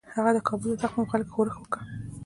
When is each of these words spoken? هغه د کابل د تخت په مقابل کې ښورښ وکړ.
هغه 0.13 0.31
د 0.35 0.39
کابل 0.47 0.67
د 0.71 0.77
تخت 0.81 0.93
په 0.95 0.99
مقابل 1.01 1.23
کې 1.25 1.31
ښورښ 1.33 1.55
وکړ. 1.57 1.79